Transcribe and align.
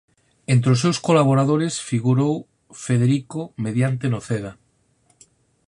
Entre 0.53 0.69
os 0.73 0.81
seus 0.83 0.97
colaboradores 1.07 1.73
figurou 1.89 2.33
Federico 2.85 3.39
Mediante 3.65 4.05
Noceda. 4.13 4.51